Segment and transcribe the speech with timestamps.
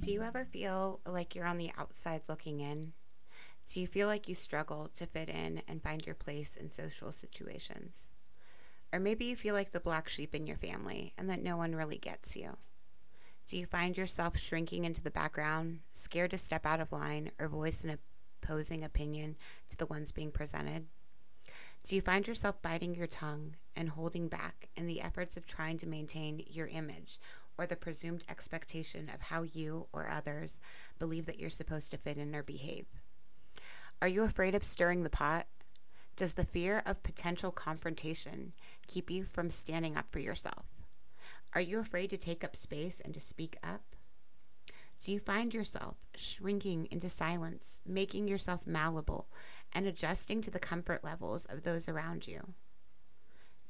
[0.00, 2.94] Do you ever feel like you're on the outside looking in?
[3.68, 7.12] Do you feel like you struggle to fit in and find your place in social
[7.12, 8.08] situations?
[8.94, 11.76] Or maybe you feel like the black sheep in your family and that no one
[11.76, 12.56] really gets you.
[13.46, 17.48] Do you find yourself shrinking into the background, scared to step out of line or
[17.48, 17.98] voice an
[18.42, 19.36] opposing opinion
[19.68, 20.86] to the ones being presented?
[21.84, 25.76] Do you find yourself biting your tongue and holding back in the efforts of trying
[25.78, 27.18] to maintain your image
[27.58, 30.58] or the presumed expectation of how you or others
[30.98, 32.86] believe that you're supposed to fit in or behave?
[34.02, 35.46] Are you afraid of stirring the pot?
[36.16, 38.52] Does the fear of potential confrontation
[38.86, 40.66] keep you from standing up for yourself?
[41.54, 43.82] Are you afraid to take up space and to speak up?
[45.02, 49.28] Do you find yourself shrinking into silence, making yourself malleable,
[49.72, 52.54] and adjusting to the comfort levels of those around you?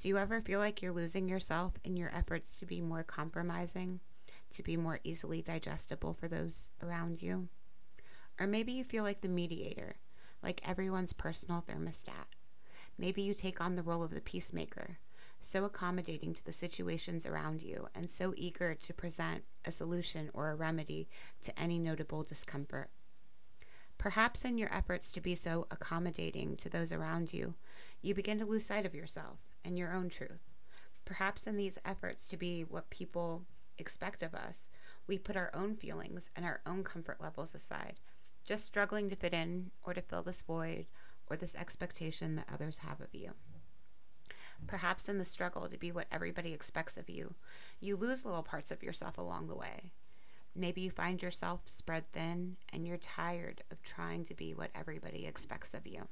[0.01, 4.01] Do you ever feel like you're losing yourself in your efforts to be more compromising,
[4.53, 7.49] to be more easily digestible for those around you?
[8.41, 9.97] Or maybe you feel like the mediator,
[10.43, 12.33] like everyone's personal thermostat.
[12.97, 14.97] Maybe you take on the role of the peacemaker,
[15.43, 20.49] so accommodating to the situations around you and so eager to present a solution or
[20.49, 21.11] a remedy
[21.43, 22.89] to any notable discomfort.
[23.99, 27.53] Perhaps in your efforts to be so accommodating to those around you,
[28.01, 30.49] you begin to lose sight of yourself and your own truth.
[31.05, 33.45] Perhaps in these efforts to be what people
[33.79, 34.69] expect of us,
[35.07, 37.95] we put our own feelings and our own comfort levels aside,
[38.45, 40.87] just struggling to fit in or to fill this void
[41.29, 43.33] or this expectation that others have of you.
[44.67, 47.35] Perhaps in the struggle to be what everybody expects of you,
[47.81, 49.93] you lose little parts of yourself along the way.
[50.55, 55.27] Maybe you find yourself spread thin and you're tired of trying to be what everybody
[55.27, 56.09] expects of you.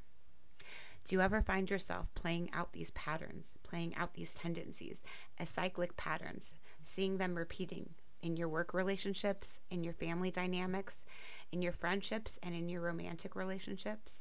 [1.09, 5.03] Do you ever find yourself playing out these patterns, playing out these tendencies
[5.39, 7.89] as cyclic patterns, seeing them repeating
[8.21, 11.07] in your work relationships, in your family dynamics,
[11.51, 14.17] in your friendships, and in your romantic relationships?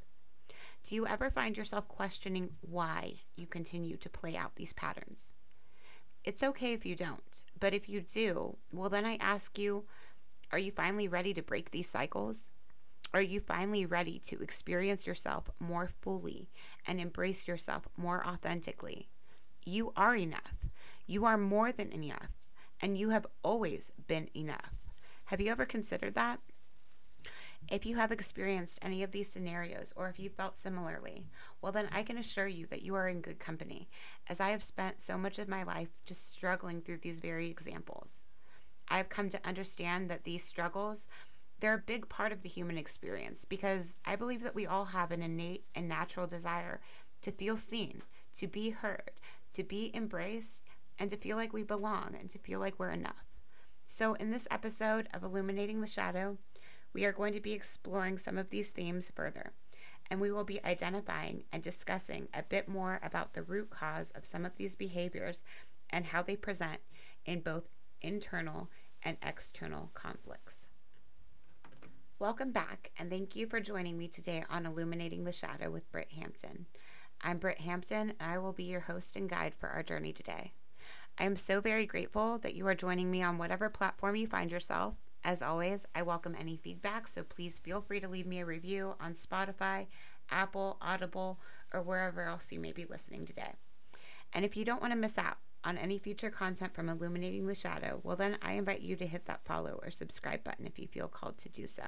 [0.86, 5.34] Do you ever find yourself questioning why you continue to play out these patterns?
[6.24, 9.84] It's okay if you don't, but if you do, well, then I ask you
[10.54, 12.52] are you finally ready to break these cycles?
[13.14, 16.50] Are you finally ready to experience yourself more fully
[16.86, 19.10] and embrace yourself more authentically?
[19.64, 20.66] You are enough.
[21.06, 22.30] You are more than enough.
[22.82, 24.72] And you have always been enough.
[25.26, 26.40] Have you ever considered that?
[27.70, 31.26] If you have experienced any of these scenarios or if you felt similarly,
[31.62, 33.90] well, then I can assure you that you are in good company,
[34.28, 38.24] as I have spent so much of my life just struggling through these very examples.
[38.90, 41.10] I have come to understand that these struggles
[41.60, 45.12] they're a big part of the human experience because I believe that we all have
[45.12, 46.82] an innate and natural desire
[47.22, 48.04] to feel seen,
[48.38, 49.12] to be heard,
[49.56, 50.62] to be embraced,
[51.00, 53.26] and to feel like we belong and to feel like we're enough.
[53.86, 56.38] So, in this episode of Illuminating the Shadow,
[56.94, 59.54] we are going to be exploring some of these themes further,
[60.10, 64.26] and we will be identifying and discussing a bit more about the root cause of
[64.26, 65.44] some of these behaviors
[65.90, 66.80] and how they present
[67.26, 67.70] in both
[68.02, 68.70] internal
[69.04, 70.57] and external conflicts.
[72.20, 76.12] Welcome back, and thank you for joining me today on Illuminating the Shadow with Britt
[76.14, 76.66] Hampton.
[77.22, 80.54] I'm Britt Hampton, and I will be your host and guide for our journey today.
[81.20, 84.52] I am so very grateful that you are joining me on whatever platform you find
[84.52, 84.96] yourself.
[85.24, 88.96] As always, I welcome any feedback, so please feel free to leave me a review
[89.00, 89.86] on Spotify,
[90.32, 91.40] Apple, Audible,
[91.72, 93.54] or wherever else you may be listening today.
[94.34, 97.54] And if you don't want to miss out on any future content from Illuminating the
[97.54, 100.88] Shadow, well, then I invite you to hit that follow or subscribe button if you
[100.88, 101.84] feel called to do so.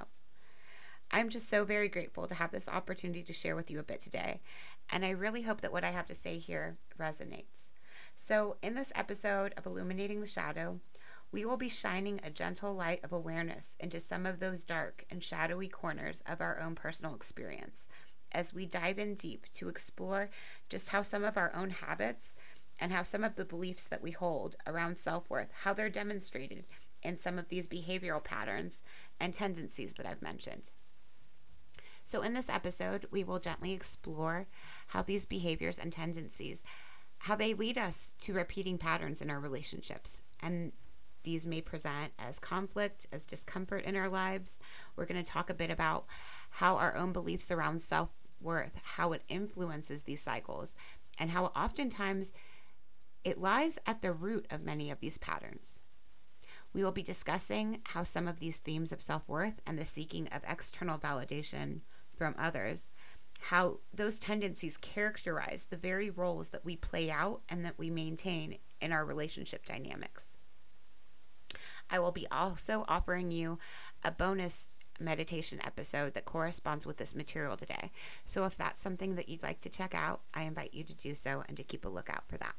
[1.12, 4.00] I'm just so very grateful to have this opportunity to share with you a bit
[4.00, 4.42] today,
[4.92, 7.70] and I really hope that what I have to say here resonates.
[8.16, 10.80] So, in this episode of Illuminating the Shadow,
[11.32, 15.24] we will be shining a gentle light of awareness into some of those dark and
[15.24, 17.88] shadowy corners of our own personal experience
[18.32, 20.30] as we dive in deep to explore
[20.70, 22.36] just how some of our own habits
[22.78, 26.66] and how some of the beliefs that we hold around self-worth how they're demonstrated
[27.02, 28.84] in some of these behavioral patterns
[29.20, 30.72] and tendencies that I've mentioned.
[32.10, 34.48] So, in this episode, we will gently explore
[34.88, 36.64] how these behaviors and tendencies
[37.20, 40.72] how they lead us to repeating patterns in our relationships and
[41.24, 44.58] these may present as conflict, as discomfort in our lives.
[44.96, 46.06] We're going to talk a bit about
[46.50, 48.10] how our own beliefs around self
[48.42, 50.74] worth, how it influences these cycles,
[51.20, 52.34] and how oftentimes
[53.24, 55.84] it lies at the root of many of these patterns.
[56.74, 60.28] We will be discussing how some of these themes of self worth and the seeking
[60.30, 61.82] of external validation
[62.20, 62.90] from others,
[63.40, 68.58] how those tendencies characterize the very roles that we play out and that we maintain
[68.82, 70.38] in our relationship dynamics.
[71.90, 73.58] I will be also offering you
[74.04, 77.92] a bonus meditation episode that corresponds with this material today.
[78.26, 81.16] So if that's something that you'd like to check out, I invite you to do
[81.16, 82.56] so and to keep a lookout for that.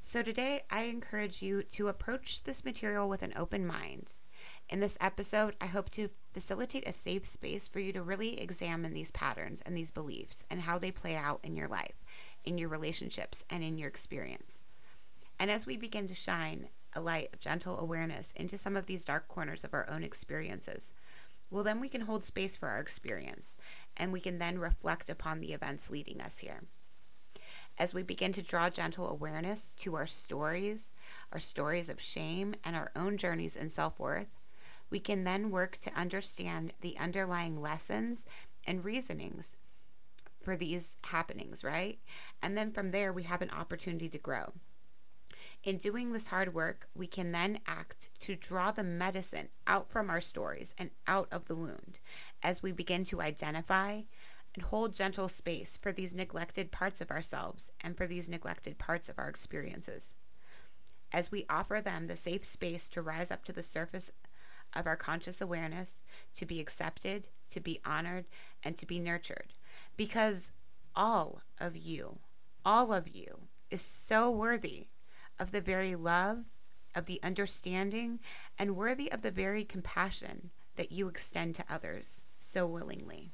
[0.00, 4.08] So today, I encourage you to approach this material with an open mind.
[4.72, 8.94] In this episode, I hope to facilitate a safe space for you to really examine
[8.94, 12.02] these patterns and these beliefs and how they play out in your life,
[12.46, 14.62] in your relationships, and in your experience.
[15.38, 19.04] And as we begin to shine a light of gentle awareness into some of these
[19.04, 20.94] dark corners of our own experiences,
[21.50, 23.56] well, then we can hold space for our experience
[23.98, 26.62] and we can then reflect upon the events leading us here.
[27.76, 30.90] As we begin to draw gentle awareness to our stories,
[31.30, 34.28] our stories of shame, and our own journeys in self worth,
[34.92, 38.26] we can then work to understand the underlying lessons
[38.66, 39.56] and reasonings
[40.42, 41.98] for these happenings, right?
[42.42, 44.52] And then from there, we have an opportunity to grow.
[45.64, 50.10] In doing this hard work, we can then act to draw the medicine out from
[50.10, 51.98] our stories and out of the wound
[52.42, 54.02] as we begin to identify
[54.54, 59.08] and hold gentle space for these neglected parts of ourselves and for these neglected parts
[59.08, 60.16] of our experiences.
[61.12, 64.10] As we offer them the safe space to rise up to the surface
[64.74, 66.02] of our conscious awareness,
[66.34, 68.26] to be accepted, to be honored,
[68.64, 69.54] and to be nurtured.
[69.96, 70.52] Because
[70.94, 72.18] all of you,
[72.64, 73.40] all of you,
[73.70, 74.86] is so worthy
[75.38, 76.44] of the very love,
[76.94, 78.20] of the understanding,
[78.58, 83.32] and worthy of the very compassion that you extend to others so willingly.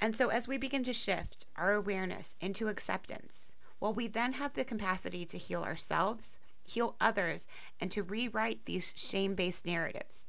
[0.00, 4.54] And so, as we begin to shift our awareness into acceptance, well, we then have
[4.54, 6.38] the capacity to heal ourselves,
[6.68, 7.46] heal others,
[7.80, 10.26] and to rewrite these shame based narratives,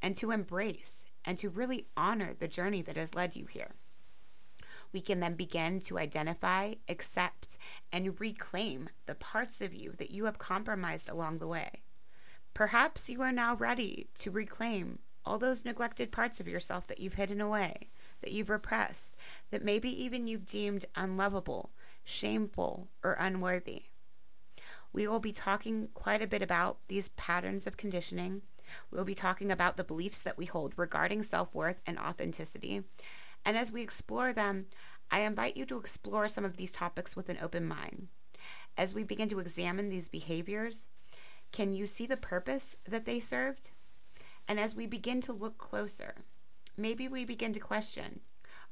[0.00, 3.74] and to embrace and to really honor the journey that has led you here
[4.92, 7.58] we can then begin to identify, accept,
[7.90, 11.82] and reclaim the parts of you that you have compromised along the way.
[12.54, 17.14] Perhaps you are now ready to reclaim all those neglected parts of yourself that you've
[17.14, 17.88] hidden away,
[18.20, 19.16] that you've repressed,
[19.50, 21.70] that maybe even you've deemed unlovable,
[22.04, 23.84] shameful, or unworthy.
[24.92, 28.42] We will be talking quite a bit about these patterns of conditioning.
[28.90, 32.82] We'll be talking about the beliefs that we hold regarding self worth and authenticity,
[33.44, 34.66] and as we explore them,
[35.10, 38.08] I invite you to explore some of these topics with an open mind.
[38.76, 40.88] As we begin to examine these behaviors,
[41.52, 43.70] can you see the purpose that they served?
[44.48, 46.14] And as we begin to look closer,
[46.76, 48.20] maybe we begin to question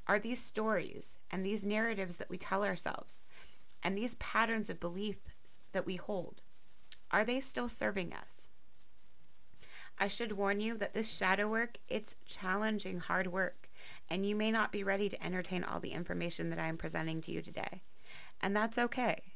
[0.06, 3.22] are these stories and these narratives that we tell ourselves
[3.82, 5.20] and these patterns of beliefs
[5.72, 6.42] that we hold,
[7.10, 8.48] are they still serving us?
[9.98, 13.70] I should warn you that this shadow work, it's challenging hard work
[14.08, 17.20] and you may not be ready to entertain all the information that I am presenting
[17.22, 17.82] to you today.
[18.40, 19.34] And that's okay.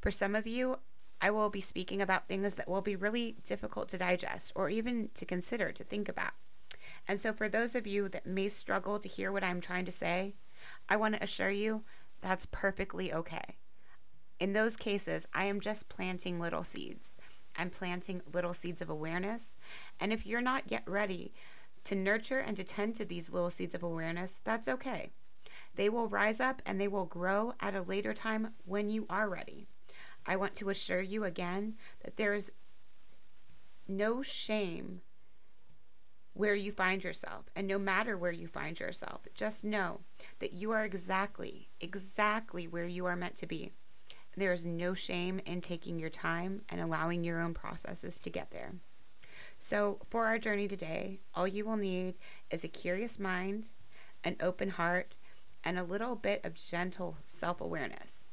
[0.00, 0.78] For some of you,
[1.20, 5.10] I will be speaking about things that will be really difficult to digest or even
[5.14, 6.32] to consider, to think about.
[7.08, 9.92] And so, for those of you that may struggle to hear what I'm trying to
[9.92, 10.34] say,
[10.88, 11.84] I want to assure you
[12.20, 13.56] that's perfectly okay.
[14.38, 17.16] In those cases, I am just planting little seeds.
[17.56, 19.56] I'm planting little seeds of awareness.
[19.98, 21.32] And if you're not yet ready
[21.84, 25.10] to nurture and to tend to these little seeds of awareness, that's okay.
[25.74, 29.28] They will rise up and they will grow at a later time when you are
[29.28, 29.66] ready.
[30.26, 31.74] I want to assure you again
[32.04, 32.50] that there is
[33.88, 35.00] no shame
[36.34, 37.48] where you find yourself.
[37.54, 40.00] And no matter where you find yourself, just know
[40.40, 43.72] that you are exactly, exactly where you are meant to be.
[44.36, 48.50] There is no shame in taking your time and allowing your own processes to get
[48.50, 48.74] there.
[49.58, 52.14] So, for our journey today, all you will need
[52.50, 53.68] is a curious mind,
[54.22, 55.14] an open heart,
[55.64, 58.26] and a little bit of gentle self awareness.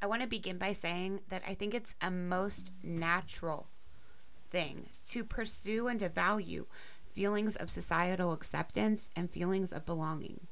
[0.00, 3.68] I want to begin by saying that I think it's a most natural
[4.50, 6.66] thing to pursue and to value
[7.12, 10.48] feelings of societal acceptance and feelings of belonging.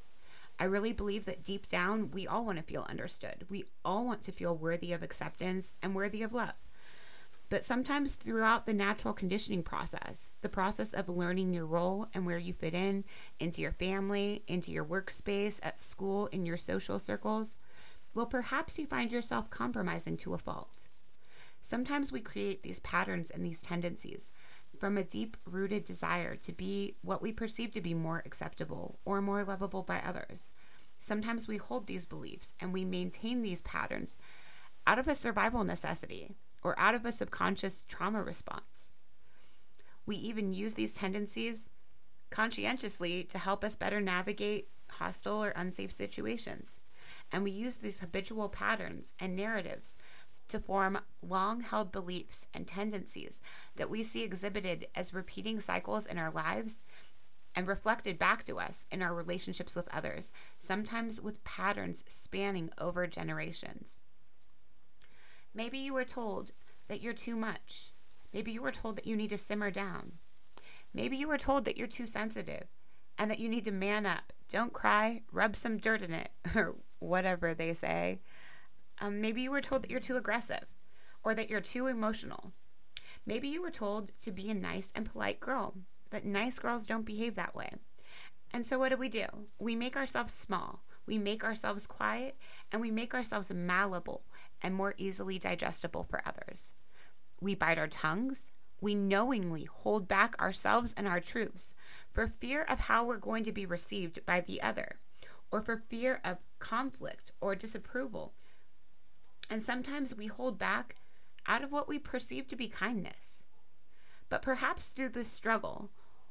[0.61, 3.47] I really believe that deep down, we all want to feel understood.
[3.49, 6.53] We all want to feel worthy of acceptance and worthy of love.
[7.49, 12.37] But sometimes throughout the natural conditioning process, the process of learning your role and where
[12.37, 13.05] you fit in
[13.39, 17.57] into your family, into your workspace, at school, in your social circles,
[18.13, 20.89] well, perhaps you find yourself compromising to a fault.
[21.59, 24.29] Sometimes we create these patterns and these tendencies
[24.81, 29.21] from a deep rooted desire to be what we perceive to be more acceptable or
[29.21, 30.49] more lovable by others.
[30.99, 34.17] Sometimes we hold these beliefs and we maintain these patterns
[34.87, 36.33] out of a survival necessity
[36.63, 38.89] or out of a subconscious trauma response.
[40.07, 41.69] We even use these tendencies
[42.31, 46.79] conscientiously to help us better navigate hostile or unsafe situations.
[47.31, 49.95] And we use these habitual patterns and narratives
[50.51, 53.41] to form long held beliefs and tendencies
[53.75, 56.81] that we see exhibited as repeating cycles in our lives
[57.55, 63.07] and reflected back to us in our relationships with others, sometimes with patterns spanning over
[63.07, 63.97] generations.
[65.53, 66.51] Maybe you were told
[66.87, 67.91] that you're too much.
[68.33, 70.13] Maybe you were told that you need to simmer down.
[70.93, 72.67] Maybe you were told that you're too sensitive
[73.17, 74.33] and that you need to man up.
[74.49, 78.19] Don't cry, rub some dirt in it, or whatever they say.
[79.01, 80.65] Um, maybe you were told that you're too aggressive
[81.23, 82.53] or that you're too emotional.
[83.25, 85.73] Maybe you were told to be a nice and polite girl,
[86.11, 87.73] that nice girls don't behave that way.
[88.53, 89.25] And so, what do we do?
[89.59, 92.37] We make ourselves small, we make ourselves quiet,
[92.71, 94.23] and we make ourselves malleable
[94.61, 96.73] and more easily digestible for others.
[97.39, 98.51] We bite our tongues.
[98.81, 101.75] We knowingly hold back ourselves and our truths
[102.11, 104.99] for fear of how we're going to be received by the other,
[105.51, 108.33] or for fear of conflict or disapproval.
[109.51, 110.95] And sometimes we hold back
[111.45, 113.43] out of what we perceive to be kindness.
[114.29, 115.89] But perhaps through this struggle,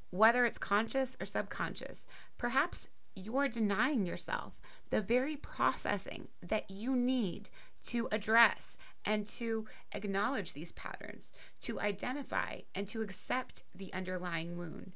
[0.08, 2.06] whether it's conscious or subconscious,
[2.38, 4.54] perhaps you're denying yourself
[4.88, 7.50] the very processing that you need
[7.88, 14.92] to address and to acknowledge these patterns, to identify and to accept the underlying wound,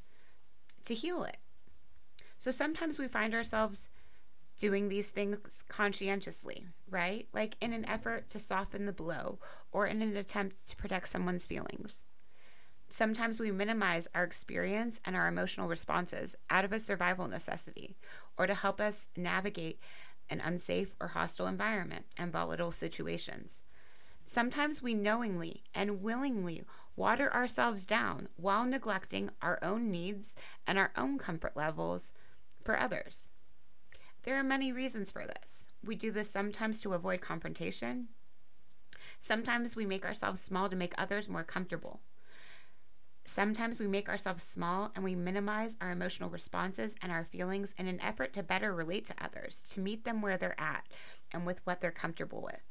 [0.84, 1.36] to heal it.
[2.38, 3.90] So sometimes we find ourselves
[4.58, 7.26] doing these things conscientiously, right?
[7.32, 9.38] Like in an effort to soften the blow
[9.72, 12.04] or in an attempt to protect someone's feelings.
[12.88, 17.96] Sometimes we minimize our experience and our emotional responses out of a survival necessity
[18.38, 19.80] or to help us navigate
[20.30, 23.62] an unsafe or hostile environment and volatile situations.
[24.24, 26.62] Sometimes we knowingly and willingly
[26.96, 32.12] water ourselves down while neglecting our own needs and our own comfort levels
[32.62, 33.30] for others.
[34.24, 35.64] There are many reasons for this.
[35.84, 38.08] We do this sometimes to avoid confrontation.
[39.20, 42.00] Sometimes we make ourselves small to make others more comfortable.
[43.26, 47.86] Sometimes we make ourselves small and we minimize our emotional responses and our feelings in
[47.86, 50.86] an effort to better relate to others, to meet them where they're at
[51.32, 52.62] and with what they're comfortable with.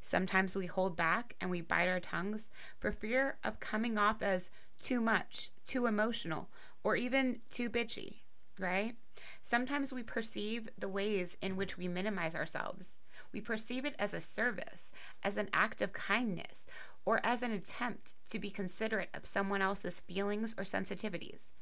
[0.00, 4.50] Sometimes we hold back and we bite our tongues for fear of coming off as
[4.80, 6.48] too much, too emotional,
[6.84, 8.20] or even too bitchy,
[8.58, 8.96] right?
[9.42, 12.98] Sometimes we perceive the ways in which we minimize ourselves.
[13.32, 14.92] We perceive it as a service,
[15.22, 16.66] as an act of kindness,
[17.04, 21.52] or as an attempt to be considerate of someone else's feelings or sensitivities.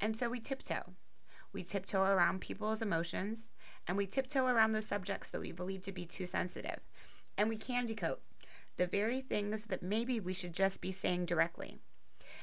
[0.00, 0.94] And so we tiptoe.
[1.52, 3.50] We tiptoe around people's emotions,
[3.86, 6.80] and we tiptoe around those subjects that we believe to be too sensitive.
[7.36, 8.20] And we candy coat
[8.76, 11.78] the very things that maybe we should just be saying directly.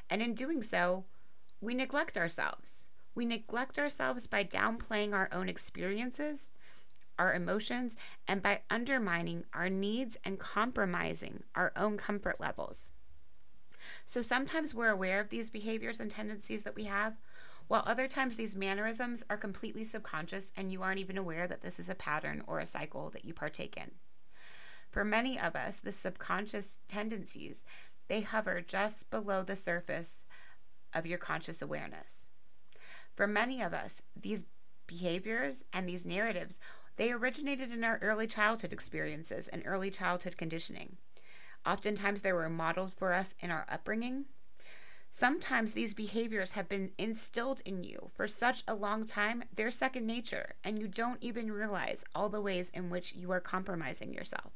[0.09, 1.05] And in doing so,
[1.61, 2.88] we neglect ourselves.
[3.15, 6.49] We neglect ourselves by downplaying our own experiences
[7.19, 7.97] our emotions
[8.27, 12.89] and by undermining our needs and compromising our own comfort levels.
[14.05, 17.17] So sometimes we're aware of these behaviors and tendencies that we have,
[17.67, 21.79] while other times these mannerisms are completely subconscious and you aren't even aware that this
[21.79, 23.91] is a pattern or a cycle that you partake in.
[24.89, 27.63] For many of us, the subconscious tendencies,
[28.07, 30.23] they hover just below the surface
[30.93, 32.28] of your conscious awareness.
[33.19, 34.45] For many of us, these
[34.87, 36.57] behaviors and these narratives
[36.95, 40.95] they originated in our early childhood experiences and early childhood conditioning.
[41.65, 44.23] Oftentimes, they were modeled for us in our upbringing.
[45.11, 50.07] Sometimes these behaviors have been instilled in you for such a long time, they're second
[50.07, 54.53] nature, and you don't even realize all the ways in which you are compromising yourself.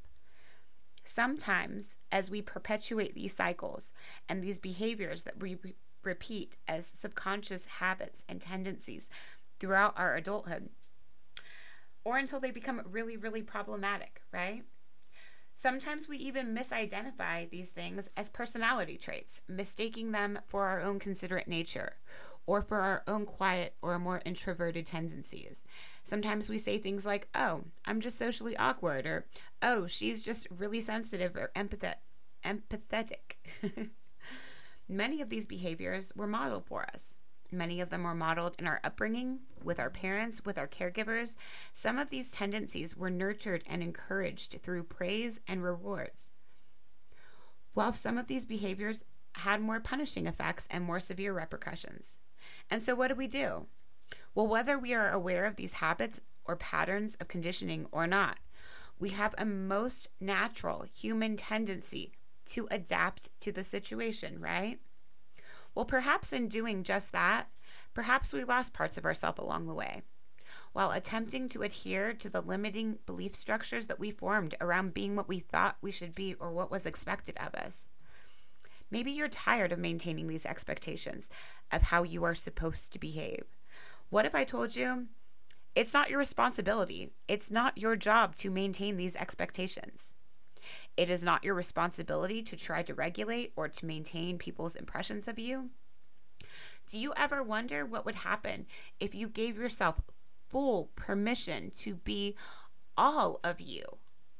[1.04, 3.92] Sometimes, as we perpetuate these cycles
[4.30, 5.58] and these behaviors that we
[6.06, 9.10] repeat as subconscious habits and tendencies
[9.60, 10.70] throughout our adulthood,
[12.04, 14.64] or until they become really, really problematic, right?
[15.56, 21.48] Sometimes we even misidentify these things as personality traits, mistaking them for our own considerate
[21.48, 21.94] nature
[22.46, 25.64] or for our own quiet or more introverted tendencies.
[26.04, 29.26] Sometimes we say things like, oh, I'm just socially awkward, or
[29.62, 31.96] oh, she's just really sensitive or empathetic.
[32.44, 33.38] empathetic.
[34.88, 37.16] Many of these behaviors were modeled for us.
[37.52, 41.36] Many of them were modeled in our upbringing, with our parents, with our caregivers.
[41.72, 46.30] Some of these tendencies were nurtured and encouraged through praise and rewards.
[47.74, 52.18] While some of these behaviors had more punishing effects and more severe repercussions.
[52.70, 53.68] And so, what do we do?
[54.36, 58.40] Well, whether we are aware of these habits or patterns of conditioning or not,
[59.00, 62.12] we have a most natural human tendency
[62.48, 64.80] to adapt to the situation, right?
[65.76, 67.48] Well, perhaps in doing just that,
[67.94, 70.04] perhaps we lost parts of ourselves along the way.
[70.74, 75.28] while attempting to adhere to the limiting belief structures that we formed around being what
[75.28, 77.88] we thought we should be or what was expected of us.
[78.92, 81.30] Maybe you're tired of maintaining these expectations
[81.72, 83.46] of how you are supposed to behave.
[84.10, 85.08] What if I told you
[85.76, 87.10] it's not your responsibility?
[87.28, 90.14] It's not your job to maintain these expectations.
[90.96, 95.40] It is not your responsibility to try to regulate or to maintain people's impressions of
[95.40, 95.70] you.
[96.90, 98.68] Do you ever wonder what would happen
[99.00, 100.02] if you gave yourself
[100.50, 102.36] full permission to be
[102.98, 103.84] all of you?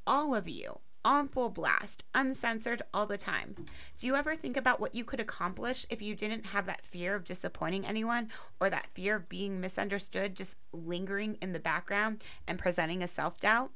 [0.06, 3.54] All of you on full blast, uncensored all the time.
[3.98, 7.14] Do you ever think about what you could accomplish if you didn't have that fear
[7.14, 12.58] of disappointing anyone or that fear of being misunderstood just lingering in the background and
[12.58, 13.70] presenting a self doubt?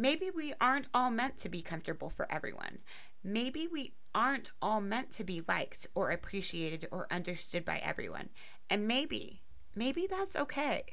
[0.00, 2.78] Maybe we aren't all meant to be comfortable for everyone.
[3.22, 8.30] Maybe we aren't all meant to be liked or appreciated or understood by everyone.
[8.70, 9.42] And maybe,
[9.74, 10.84] maybe that's okay.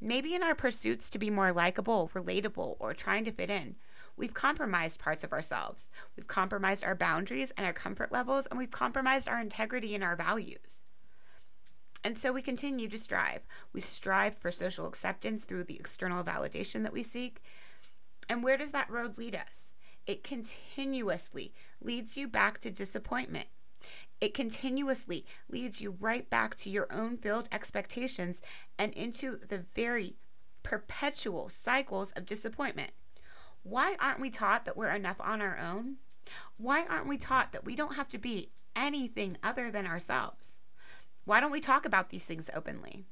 [0.00, 3.74] Maybe in our pursuits to be more likable, relatable, or trying to fit in,
[4.16, 5.90] we've compromised parts of ourselves.
[6.16, 10.14] We've compromised our boundaries and our comfort levels, and we've compromised our integrity and our
[10.14, 10.84] values.
[12.04, 13.42] And so we continue to strive.
[13.72, 17.42] We strive for social acceptance through the external validation that we seek.
[18.28, 19.72] And where does that road lead us?
[20.06, 23.46] It continuously leads you back to disappointment.
[24.20, 28.40] It continuously leads you right back to your own failed expectations
[28.78, 30.16] and into the very
[30.62, 32.92] perpetual cycles of disappointment.
[33.64, 35.96] Why aren't we taught that we're enough on our own?
[36.56, 40.60] Why aren't we taught that we don't have to be anything other than ourselves?
[41.24, 43.04] Why don't we talk about these things openly?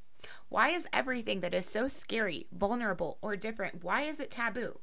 [0.49, 4.81] Why is everything that is so scary, vulnerable, or different, why is it taboo?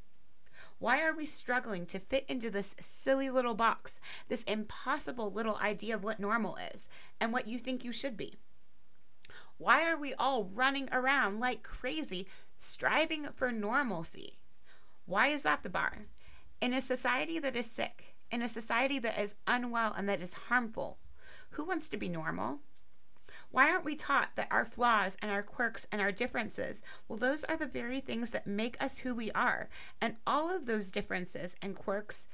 [0.80, 5.96] Why are we struggling to fit into this silly little box, this impossible little idea
[5.96, 6.88] of what normal is
[7.20, 8.36] and what you think you should be?
[9.58, 14.38] Why are we all running around like crazy, striving for normalcy?
[15.06, 16.06] Why is that the bar?
[16.62, 20.34] In a society that is sick, in a society that is unwell and that is
[20.34, 21.00] harmful,
[21.52, 22.60] who wants to be normal?
[23.52, 27.44] Why aren't we taught that our flaws and our quirks and our differences, well, those
[27.44, 29.70] are the very things that make us who we are.
[30.02, 32.28] And all of those differences and quirks,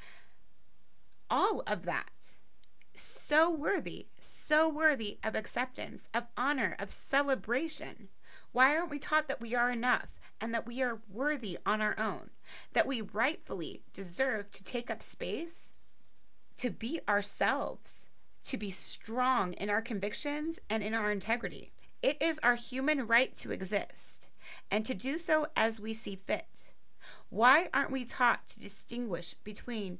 [1.30, 2.38] all of that,
[2.94, 8.10] so worthy, so worthy of acceptance, of honor, of celebration.
[8.52, 11.98] Why aren't we taught that we are enough and that we are worthy on our
[12.00, 12.30] own,
[12.74, 15.74] that we rightfully deserve to take up space,
[16.58, 18.10] to be ourselves?
[18.46, 21.72] To be strong in our convictions and in our integrity.
[22.02, 24.30] It is our human right to exist
[24.70, 26.74] and to do so as we see fit.
[27.30, 30.00] Why aren't we taught to distinguish between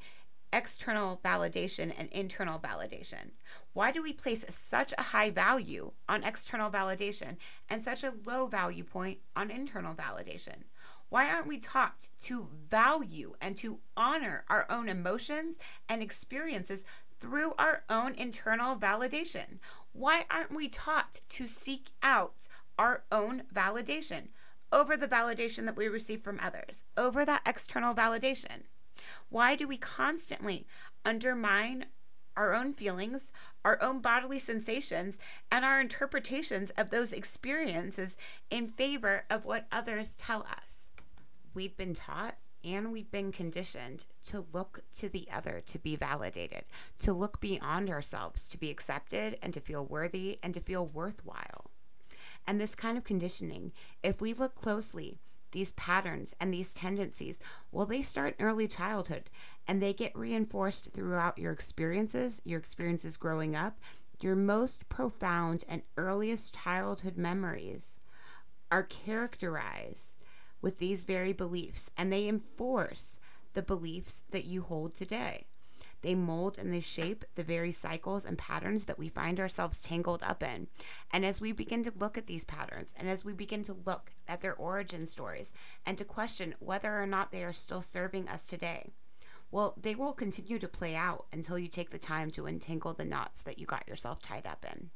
[0.52, 3.32] external validation and internal validation?
[3.74, 7.38] Why do we place such a high value on external validation
[7.70, 10.64] and such a low value point on internal validation?
[11.10, 16.86] Why aren't we taught to value and to honor our own emotions and experiences
[17.24, 19.60] through our own internal validation.
[19.94, 24.28] Why aren't we taught to seek out our own validation
[24.74, 28.64] over the validation that we receive from others, over that external validation?
[29.30, 30.68] Why do we constantly
[31.06, 31.86] undermine
[32.36, 33.32] our own feelings,
[33.64, 35.18] our own bodily sensations,
[35.50, 38.18] and our interpretations of those experiences
[38.50, 40.90] in favor of what others tell us?
[41.54, 46.64] We've been taught and we've been conditioned to look to the other to be validated,
[47.02, 51.72] to look beyond ourselves to be accepted and to feel worthy and to feel worthwhile.
[52.48, 53.72] And this kind of conditioning,
[54.02, 55.20] if we look closely,
[55.52, 57.40] these patterns and these tendencies,
[57.72, 59.30] well, they start in early childhood
[59.68, 63.80] and they get reinforced throughout your experiences, your experiences growing up.
[64.20, 67.98] Your most profound and earliest childhood memories
[68.72, 70.22] are characterized
[70.64, 73.20] with these very beliefs, and they enforce
[73.54, 75.46] the beliefs that you hold today.
[76.02, 80.24] They mold and they shape the very cycles and patterns that we find ourselves tangled
[80.24, 80.68] up in.
[81.12, 84.12] And as we begin to look at these patterns and as we begin to look
[84.28, 85.54] at their origin stories
[85.86, 88.92] and to question whether or not they are still serving us today,
[89.50, 93.06] well, they will continue to play out until you take the time to untangle the
[93.06, 94.90] knots that you got yourself tied up in.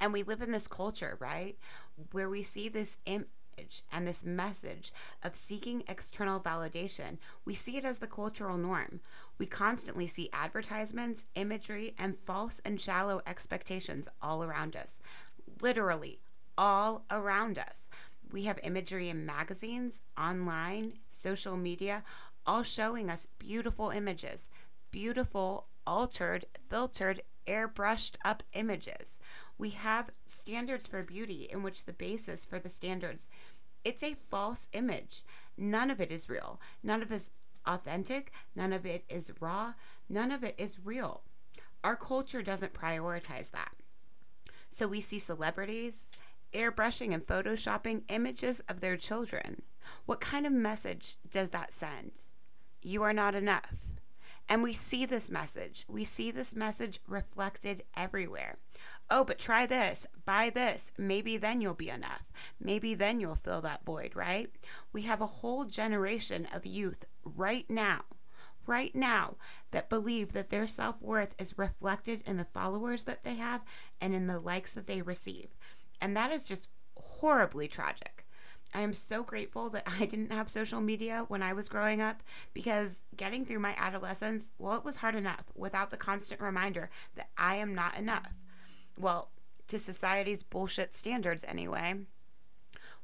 [0.00, 1.56] And we live in this culture, right?
[2.10, 3.26] Where we see this Im-
[3.92, 9.00] and this message of seeking external validation, we see it as the cultural norm.
[9.38, 14.98] We constantly see advertisements, imagery, and false and shallow expectations all around us.
[15.60, 16.20] Literally,
[16.56, 17.88] all around us.
[18.30, 22.02] We have imagery in magazines, online, social media,
[22.46, 24.48] all showing us beautiful images,
[24.90, 29.18] beautiful, altered, filtered airbrushed up images.
[29.58, 33.28] We have standards for beauty in which the basis for the standards
[33.84, 35.24] it's a false image.
[35.56, 36.60] None of it is real.
[36.82, 37.30] None of it is
[37.66, 38.32] authentic.
[38.54, 39.74] None of it is raw.
[40.08, 41.22] None of it is real.
[41.82, 43.74] Our culture doesn't prioritize that.
[44.70, 46.06] So we see celebrities
[46.54, 49.62] airbrushing and photoshopping images of their children.
[50.06, 52.12] What kind of message does that send?
[52.82, 53.86] You are not enough.
[54.52, 55.86] And we see this message.
[55.88, 58.58] We see this message reflected everywhere.
[59.10, 60.92] Oh, but try this, buy this.
[60.98, 62.30] Maybe then you'll be enough.
[62.60, 64.50] Maybe then you'll fill that void, right?
[64.92, 68.02] We have a whole generation of youth right now,
[68.66, 69.36] right now,
[69.70, 73.62] that believe that their self worth is reflected in the followers that they have
[74.02, 75.48] and in the likes that they receive.
[75.98, 78.21] And that is just horribly tragic.
[78.74, 82.22] I am so grateful that I didn't have social media when I was growing up
[82.54, 87.28] because getting through my adolescence, well, it was hard enough without the constant reminder that
[87.36, 88.32] I am not enough.
[88.98, 89.30] Well,
[89.68, 92.06] to society's bullshit standards, anyway.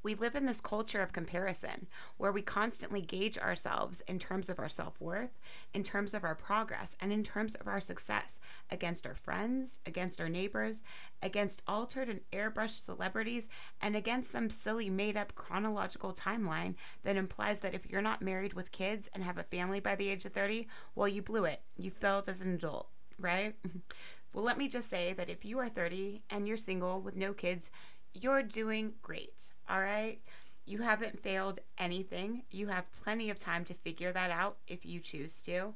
[0.09, 4.59] We live in this culture of comparison where we constantly gauge ourselves in terms of
[4.59, 5.38] our self worth,
[5.75, 8.40] in terms of our progress, and in terms of our success
[8.71, 10.83] against our friends, against our neighbors,
[11.23, 13.51] against altered and airbrushed celebrities,
[13.83, 18.55] and against some silly made up chronological timeline that implies that if you're not married
[18.55, 21.61] with kids and have a family by the age of 30, well, you blew it.
[21.77, 23.57] You failed as an adult, right?
[24.33, 27.35] well, let me just say that if you are 30 and you're single with no
[27.35, 27.71] kids,
[28.14, 29.53] you're doing great.
[29.68, 30.18] All right.
[30.64, 32.42] You haven't failed anything.
[32.50, 35.74] You have plenty of time to figure that out if you choose to.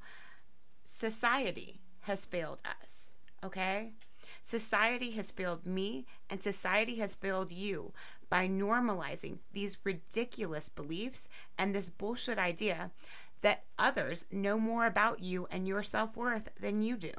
[0.84, 3.14] Society has failed us.
[3.44, 3.92] Okay.
[4.42, 7.92] Society has failed me, and society has failed you
[8.28, 11.28] by normalizing these ridiculous beliefs
[11.58, 12.90] and this bullshit idea
[13.42, 17.12] that others know more about you and your self worth than you do.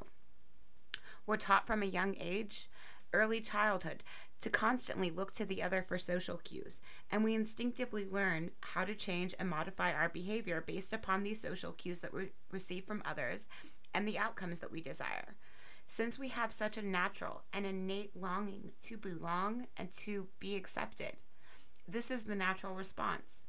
[1.26, 2.70] We're taught from a young age,
[3.14, 4.04] early childhood,
[4.44, 8.94] to constantly look to the other for social cues, and we instinctively learn how to
[8.94, 13.48] change and modify our behavior based upon these social cues that we receive from others
[13.94, 15.38] and the outcomes that we desire.
[15.86, 21.14] Since we have such a natural and innate longing to belong and to be accepted,
[21.88, 23.46] this is the natural response.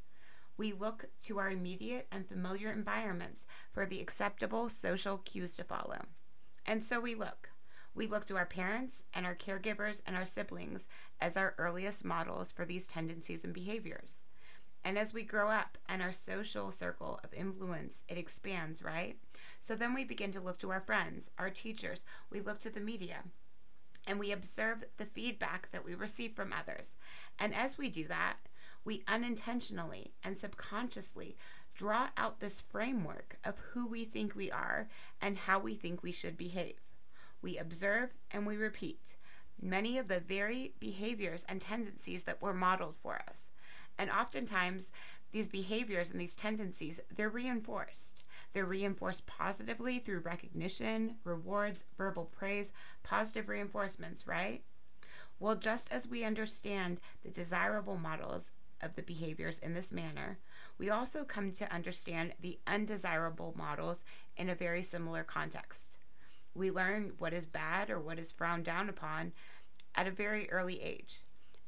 [0.56, 6.02] We look to our immediate and familiar environments for the acceptable social cues to follow.
[6.64, 7.50] And so we look.
[7.96, 10.88] We look to our parents and our caregivers and our siblings
[11.20, 14.16] as our earliest models for these tendencies and behaviors.
[14.84, 19.16] And as we grow up and our social circle of influence, it expands, right?
[19.60, 22.80] So then we begin to look to our friends, our teachers, we look to the
[22.80, 23.22] media,
[24.06, 26.96] and we observe the feedback that we receive from others.
[27.38, 28.36] And as we do that,
[28.84, 31.36] we unintentionally and subconsciously
[31.74, 34.88] draw out this framework of who we think we are
[35.22, 36.83] and how we think we should behave
[37.44, 39.16] we observe, and we repeat
[39.60, 43.50] many of the very behaviors and tendencies that were modeled for us.
[43.98, 44.90] And oftentimes,
[45.30, 48.24] these behaviors and these tendencies, they're reinforced.
[48.52, 54.62] They're reinforced positively through recognition, rewards, verbal praise, positive reinforcements, right?
[55.38, 60.38] Well, just as we understand the desirable models of the behaviors in this manner,
[60.78, 64.04] we also come to understand the undesirable models
[64.36, 65.98] in a very similar context.
[66.54, 69.32] We learn what is bad or what is frowned down upon
[69.94, 71.24] at a very early age.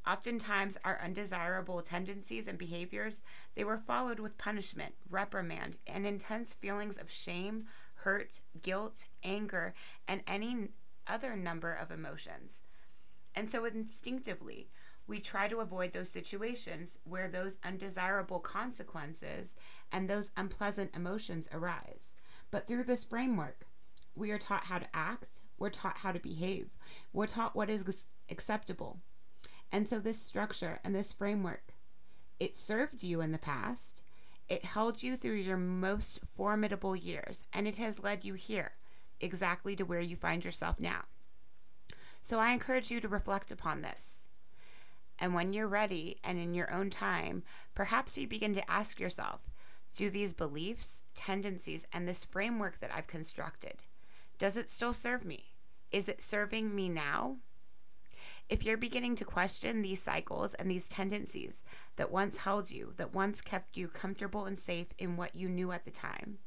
[0.06, 3.22] Oftentimes, our undesirable tendencies and behaviors,
[3.56, 7.64] they were followed with punishment, reprimand, and intense feelings of shame,
[7.96, 9.74] hurt, guilt, anger,
[10.06, 10.68] and any
[11.08, 12.62] other number of emotions.
[13.34, 14.68] And so instinctively,
[15.08, 19.56] we try to avoid those situations where those undesirable consequences
[19.90, 22.12] and those unpleasant emotions arise.
[22.50, 23.66] But through this framework,
[24.16, 26.70] we are taught how to act, we're taught how to behave,
[27.12, 28.98] we're taught what is acceptable.
[29.72, 31.74] And so, this structure and this framework,
[32.38, 34.02] it served you in the past,
[34.48, 38.72] it held you through your most formidable years, and it has led you here,
[39.20, 41.04] exactly to where you find yourself now.
[42.22, 44.26] So, I encourage you to reflect upon this.
[45.18, 47.42] And when you're ready and in your own time,
[47.74, 49.40] perhaps you begin to ask yourself
[49.96, 53.76] do these beliefs, tendencies, and this framework that I've constructed,
[54.38, 55.44] does it still serve me?
[55.90, 57.36] Is it serving me now?
[58.48, 61.62] If you're beginning to question these cycles and these tendencies
[61.96, 65.72] that once held you, that once kept you comfortable and safe in what you knew
[65.72, 66.38] at the time,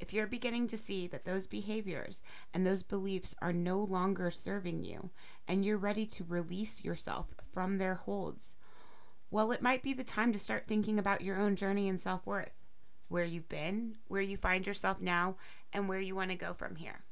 [0.00, 4.84] if you're beginning to see that those behaviors and those beliefs are no longer serving
[4.84, 5.10] you
[5.46, 8.56] and you're ready to release yourself from their holds,
[9.30, 12.26] well, it might be the time to start thinking about your own journey and self
[12.26, 12.54] worth,
[13.08, 15.36] where you've been, where you find yourself now,
[15.72, 17.04] and where you want to go from here.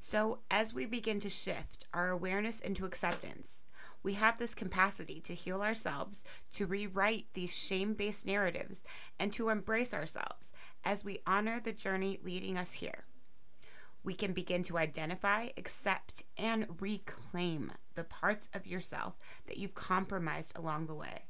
[0.00, 3.64] So, as we begin to shift our awareness into acceptance,
[4.02, 6.22] we have this capacity to heal ourselves,
[6.54, 8.84] to rewrite these shame based narratives,
[9.18, 10.52] and to embrace ourselves
[10.84, 13.04] as we honor the journey leading us here.
[14.04, 20.56] We can begin to identify, accept, and reclaim the parts of yourself that you've compromised
[20.56, 21.24] along the way.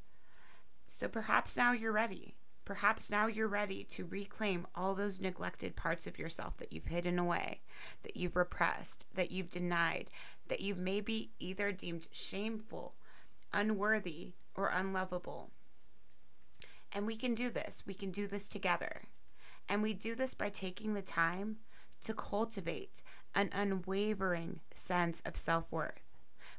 [0.86, 2.37] So perhaps now you're ready.
[2.68, 7.18] Perhaps now you're ready to reclaim all those neglected parts of yourself that you've hidden
[7.18, 7.62] away,
[8.02, 10.10] that you've repressed, that you've denied,
[10.48, 12.94] that you've maybe either deemed shameful,
[13.54, 15.50] unworthy, or unlovable.
[16.92, 17.84] And we can do this.
[17.86, 19.04] We can do this together.
[19.66, 21.56] And we do this by taking the time
[22.04, 23.00] to cultivate
[23.34, 26.04] an unwavering sense of self worth,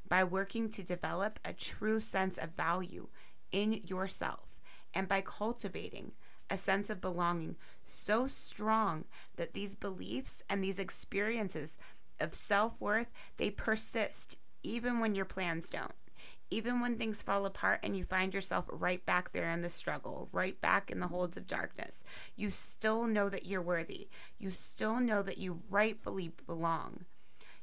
[0.07, 3.09] by working to develop a true sense of value
[3.51, 4.48] in yourself,
[4.93, 6.11] and by cultivating
[6.49, 11.77] a sense of belonging so strong that these beliefs and these experiences
[12.19, 15.93] of self worth, they persist even when your plans don't.
[16.51, 20.27] Even when things fall apart and you find yourself right back there in the struggle,
[20.33, 22.03] right back in the holds of darkness,
[22.35, 24.09] you still know that you're worthy.
[24.39, 27.05] You still know that you rightfully belong.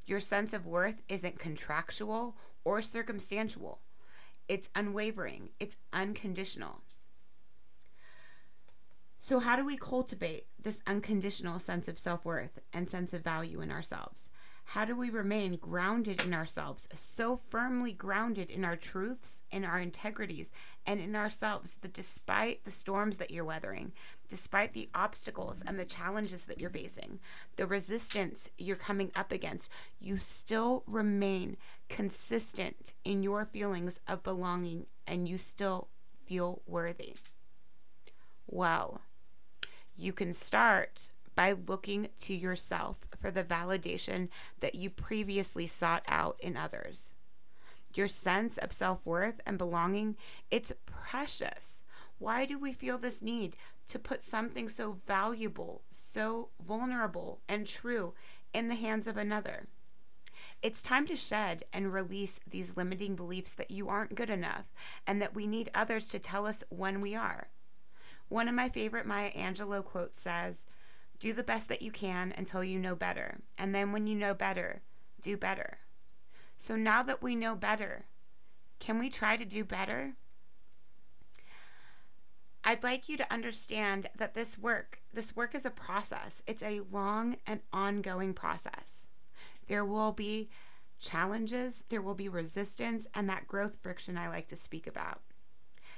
[0.06, 3.80] Your sense of worth isn't contractual or circumstantial,
[4.48, 6.82] it's unwavering, it's unconditional.
[9.18, 13.62] So, how do we cultivate this unconditional sense of self worth and sense of value
[13.62, 14.30] in ourselves?
[14.70, 19.80] How do we remain grounded in ourselves, so firmly grounded in our truths, in our
[19.80, 20.50] integrities,
[20.84, 23.92] and in ourselves that despite the storms that you're weathering,
[24.28, 27.20] despite the obstacles and the challenges that you're facing,
[27.54, 31.56] the resistance you're coming up against, you still remain
[31.88, 35.88] consistent in your feelings of belonging and you still
[36.26, 37.14] feel worthy?
[38.46, 39.00] Well,
[39.96, 44.28] you can start by looking to yourself for the validation
[44.60, 47.12] that you previously sought out in others.
[47.94, 50.16] Your sense of self-worth and belonging,
[50.50, 51.82] it's precious.
[52.18, 53.56] Why do we feel this need
[53.88, 58.14] to put something so valuable, so vulnerable and true
[58.52, 59.66] in the hands of another?
[60.62, 64.72] It's time to shed and release these limiting beliefs that you aren't good enough
[65.06, 67.48] and that we need others to tell us when we are.
[68.28, 70.66] One of my favorite Maya Angelou quotes says,
[71.18, 73.38] do the best that you can until you know better.
[73.56, 74.82] And then when you know better,
[75.22, 75.78] do better.
[76.58, 78.06] So now that we know better,
[78.78, 80.14] can we try to do better?
[82.64, 86.42] I'd like you to understand that this work, this work is a process.
[86.46, 89.06] It's a long and ongoing process.
[89.68, 90.50] There will be
[90.98, 95.20] challenges, there will be resistance, and that growth friction I like to speak about.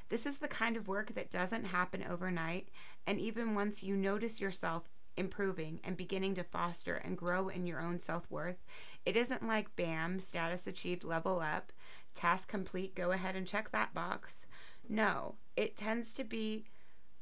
[0.08, 2.68] This is the kind of work that doesn't happen overnight,
[3.06, 7.80] and even once you notice yourself improving and beginning to foster and grow in your
[7.80, 8.64] own self worth.
[9.04, 11.72] It isn't like bam, status achieved, level up,
[12.14, 14.46] task complete, go ahead and check that box.
[14.88, 16.64] No, it tends to be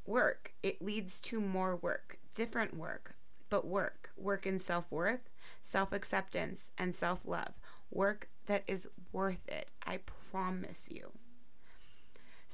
[0.05, 0.53] work.
[0.63, 3.15] It leads to more work, different work,
[3.49, 4.11] but work.
[4.15, 5.29] Work in self worth,
[5.61, 7.59] self acceptance, and self love.
[7.91, 9.69] Work that is worth it.
[9.85, 9.99] I
[10.31, 11.11] promise you.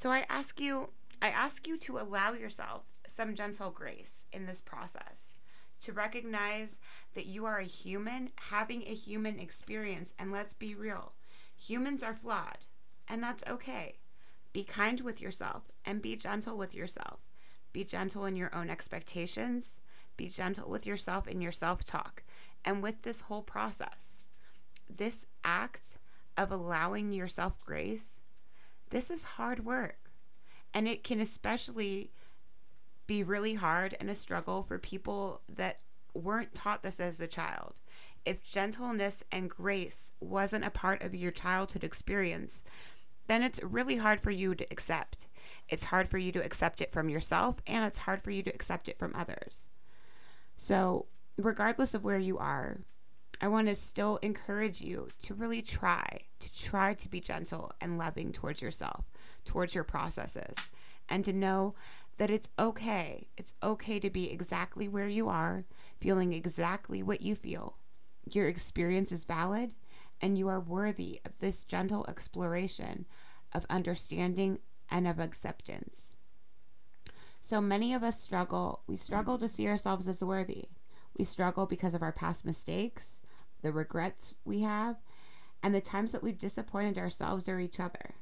[0.04, 0.90] So I ask you,
[1.22, 5.32] I ask you to allow yourself some gentle grace in this process.
[5.84, 6.78] To recognize
[7.14, 11.14] that you are a human having a human experience, and let's be real
[11.56, 12.58] humans are flawed,
[13.08, 14.00] and that's okay.
[14.52, 17.22] Be kind with yourself and be gentle with yourself.
[17.72, 19.80] Be gentle in your own expectations,
[20.18, 22.24] be gentle with yourself in your self talk,
[22.66, 24.20] and with this whole process.
[24.94, 25.98] This act
[26.36, 28.22] of allowing yourself grace,
[28.94, 30.12] this is hard work.
[30.74, 32.12] And it can especially
[33.08, 35.82] be really hard and a struggle for people that
[36.14, 37.74] weren't taught this as a child.
[38.24, 42.64] If gentleness and grace wasn't a part of your childhood experience,
[43.28, 45.28] then it's really hard for you to accept.
[45.68, 48.54] It's hard for you to accept it from yourself, and it's hard for you to
[48.54, 49.68] accept it from others.
[50.56, 52.82] So, regardless of where you are,
[53.44, 57.98] I want to still encourage you to really try, to try to be gentle and
[57.98, 59.04] loving towards yourself,
[59.44, 60.56] towards your processes,
[61.10, 61.76] and to know
[62.20, 63.28] that it's okay.
[63.36, 65.66] It's okay to be exactly where you are,
[66.00, 67.76] feeling exactly what you feel.
[68.32, 69.72] Your experience is valid,
[70.22, 73.06] and you are worthy of this gentle exploration
[73.52, 76.16] of understanding and of acceptance.
[77.42, 78.84] So many of us struggle.
[78.88, 80.70] We struggle to see ourselves as worthy.
[81.18, 83.22] We struggle because of our past mistakes,
[83.64, 84.98] the regrets we have,
[85.64, 88.14] and the times that we've disappointed ourselves or each other.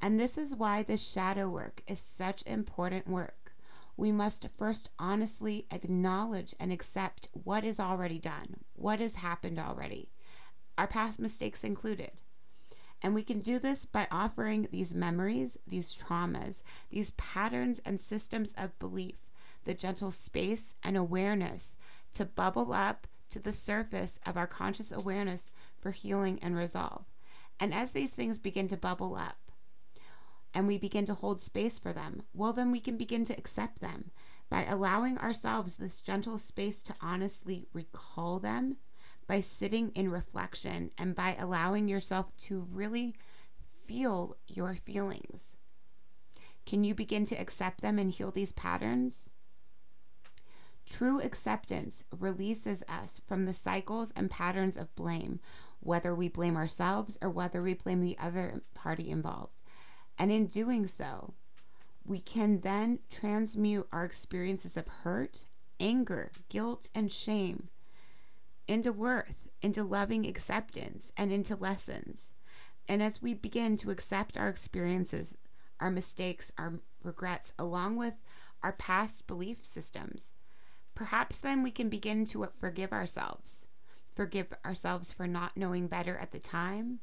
[0.00, 3.54] And this is why the shadow work is such important work.
[3.96, 10.10] we must first honestly acknowledge and accept what is already done, what has happened already,
[10.76, 12.10] our past mistakes included.
[13.02, 18.54] And we can do this by offering these memories, these traumas, these patterns and systems
[18.58, 19.16] of belief,
[19.64, 21.78] the gentle space and awareness
[22.14, 27.04] to bubble up to the surface of our conscious awareness for healing and resolve.
[27.58, 29.38] And as these things begin to bubble up
[30.54, 33.80] and we begin to hold space for them, well, then we can begin to accept
[33.80, 34.10] them
[34.48, 38.76] by allowing ourselves this gentle space to honestly recall them
[39.26, 43.14] by sitting in reflection and by allowing yourself to really
[43.86, 45.56] feel your feelings.
[46.64, 49.30] Can you begin to accept them and heal these patterns?
[50.96, 55.40] True acceptance releases us from the cycles and patterns of blame,
[55.80, 59.60] whether we blame ourselves or whether we blame the other party involved.
[60.18, 61.34] And in doing so,
[62.02, 65.44] we can then transmute our experiences of hurt,
[65.78, 67.68] anger, guilt, and shame
[68.66, 72.32] into worth, into loving acceptance, and into lessons.
[72.88, 75.36] And as we begin to accept our experiences,
[75.78, 78.14] our mistakes, our regrets, along with
[78.62, 80.32] our past belief systems,
[80.96, 83.68] perhaps then we can begin to forgive ourselves.
[84.16, 86.98] Forgive ourselves for not knowing better at the time.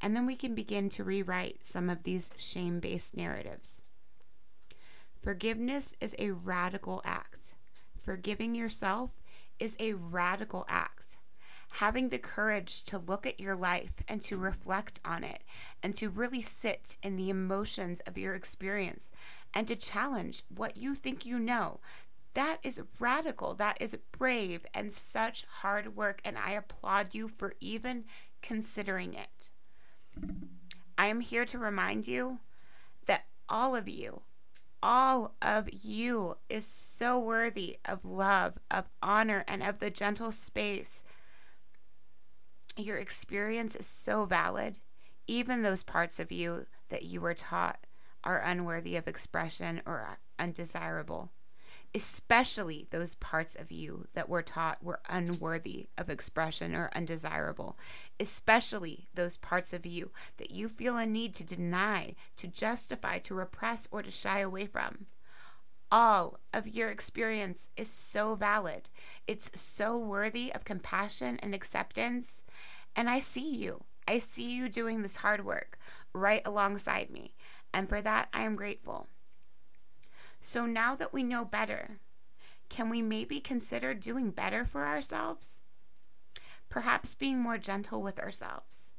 [0.00, 3.82] And then we can begin to rewrite some of these shame based narratives.
[5.20, 7.54] Forgiveness is a radical act.
[8.02, 9.10] Forgiving yourself
[9.58, 11.18] is a radical act.
[11.74, 15.42] Having the courage to look at your life and to reflect on it
[15.82, 19.12] and to really sit in the emotions of your experience
[19.52, 21.80] and to challenge what you think you know.
[22.34, 23.54] That is radical.
[23.54, 26.20] That is brave and such hard work.
[26.24, 28.04] And I applaud you for even
[28.42, 29.50] considering it.
[30.96, 32.38] I am here to remind you
[33.06, 34.22] that all of you
[34.82, 41.04] all of you is so worthy of love, of honor, and of the gentle space.
[42.76, 44.76] Your experience is so valid.
[45.26, 47.86] Even those parts of you that you were taught
[48.24, 51.30] are unworthy of expression or undesirable
[51.94, 57.78] especially those parts of you that were taught were unworthy of expression or undesirable,
[58.18, 63.34] especially those parts of you that you feel a need to deny, to justify, to
[63.34, 65.06] repress, or to shy away from.
[65.92, 68.88] All of your experience is so valid.
[69.26, 72.44] It's so worthy of compassion and acceptance.
[72.94, 73.82] And I see you.
[74.06, 75.78] I see you doing this hard work
[76.12, 77.34] right alongside me.
[77.72, 79.08] And for that, I am grateful.
[80.42, 82.00] So now that we know better,
[82.70, 85.60] can we maybe consider doing better for ourselves?
[86.70, 88.92] Perhaps being more gentle with ourselves.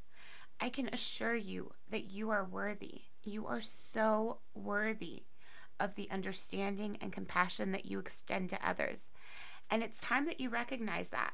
[0.59, 3.01] I can assure you that you are worthy.
[3.23, 5.23] You are so worthy
[5.79, 9.09] of the understanding and compassion that you extend to others.
[9.71, 11.33] And it's time that you recognize that.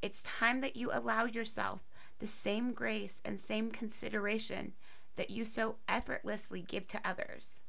[0.00, 1.86] It's time that you allow yourself
[2.20, 4.72] the same grace and same consideration
[5.16, 7.60] that you so effortlessly give to others.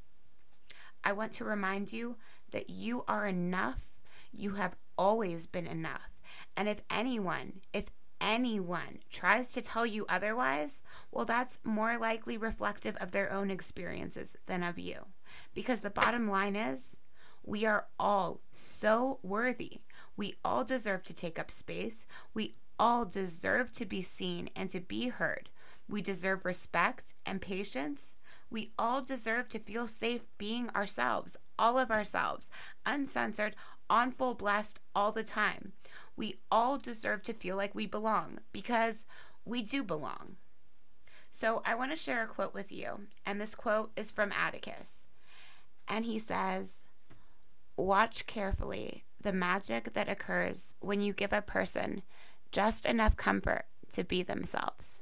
[1.08, 2.18] I want to remind you
[2.52, 3.96] that you are enough.
[4.34, 6.12] You have always been enough.
[6.58, 7.86] And if anyone, if
[8.20, 14.36] anyone tries to tell you otherwise, well, that's more likely reflective of their own experiences
[14.48, 15.06] than of you.
[15.54, 16.98] Because the bottom line is,
[17.42, 19.80] we are all so worthy.
[20.18, 22.06] We all deserve to take up space.
[22.34, 25.48] We all deserve to be seen and to be heard.
[25.88, 28.17] We deserve respect and patience
[28.50, 32.50] we all deserve to feel safe being ourselves, all of ourselves,
[32.86, 33.56] uncensored,
[33.90, 35.74] on full blast all the time.
[36.16, 39.06] We all deserve to feel like we belong because
[39.46, 40.38] we do belong.
[41.30, 45.08] So I want to share a quote with you, and this quote is from Atticus.
[45.88, 46.84] And he says,
[47.76, 52.02] Watch carefully the magic that occurs when you give a person
[52.52, 55.02] just enough comfort to be themselves.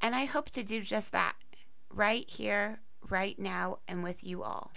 [0.00, 1.34] And I hope to do just that
[1.92, 4.72] right here, right now, and with you all.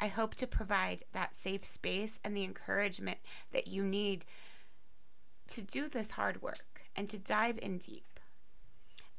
[0.00, 3.18] I hope to provide that safe space and the encouragement
[3.52, 4.24] that you need
[5.48, 8.20] to do this hard work and to dive in deep.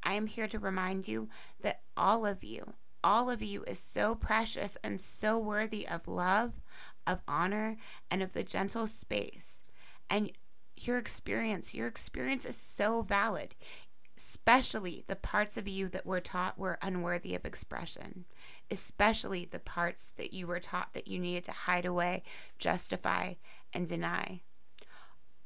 [0.03, 1.29] I am here to remind you
[1.61, 2.73] that all of you,
[3.03, 6.61] all of you is so precious and so worthy of love,
[7.05, 7.77] of honor,
[8.09, 9.61] and of the gentle space.
[10.09, 10.31] And
[10.77, 13.55] your experience, your experience is so valid
[14.19, 18.25] especially the parts of you that were taught were unworthy of expression,
[18.69, 22.21] especially the parts that you were taught that you needed to hide away,
[22.57, 23.33] justify,
[23.73, 24.41] and deny.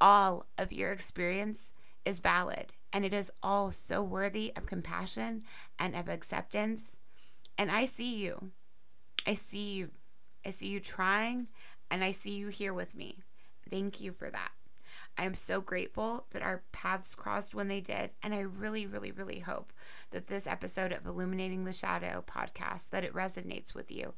[0.02, 1.72] All of your experience
[2.04, 5.44] is valid, and it is all so worthy of compassion
[5.78, 6.98] and of acceptance.
[7.58, 8.52] And I see you.
[9.28, 9.92] I see you.
[10.46, 11.48] I see you trying,
[11.92, 13.20] and I see you here with me.
[13.70, 14.52] Thank you for that.
[15.18, 19.12] I am so grateful that our paths crossed when they did, and I really, really,
[19.12, 19.72] really hope
[20.12, 24.14] that this episode of Illuminating the Shadow podcast that it resonates with you.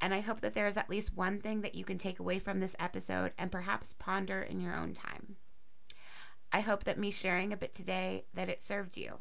[0.00, 2.38] And I hope that there is at least one thing that you can take away
[2.38, 5.36] from this episode and perhaps ponder in your own time.
[6.50, 9.18] I hope that me sharing a bit today that it served you.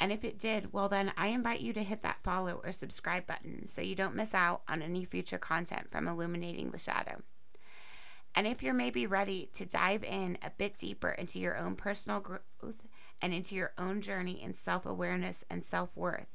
[0.00, 3.26] And if it did, well, then I invite you to hit that follow or subscribe
[3.26, 7.22] button so you don't miss out on any future content from Illuminating the Shadow.
[8.36, 12.20] And if you're maybe ready to dive in a bit deeper into your own personal
[12.20, 12.86] growth
[13.22, 16.28] and into your own journey in self awareness and self worth,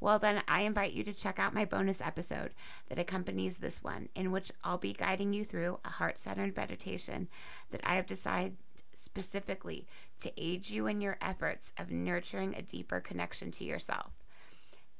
[0.00, 2.54] well, then I invite you to check out my bonus episode
[2.88, 7.28] that accompanies this one, in which I'll be guiding you through a heart centered meditation
[7.70, 8.56] that I have decided
[8.94, 9.86] specifically
[10.20, 14.12] to aid you in your efforts of nurturing a deeper connection to yourself.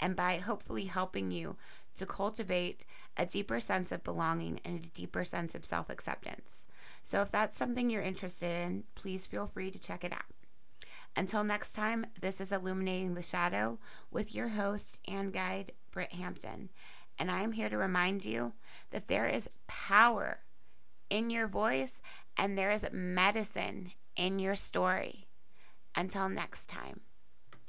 [0.00, 1.56] And by hopefully helping you
[1.96, 2.84] to cultivate
[3.16, 6.66] a deeper sense of belonging and a deeper sense of self acceptance.
[7.02, 10.24] So, if that's something you're interested in, please feel free to check it out.
[11.16, 13.78] Until next time, this is Illuminating the Shadow
[14.10, 16.70] with your host and guide, Britt Hampton.
[17.18, 18.54] And I'm here to remind you
[18.90, 20.38] that there is power
[21.10, 22.00] in your voice
[22.36, 25.28] and there is medicine in your story.
[25.94, 27.00] Until next time.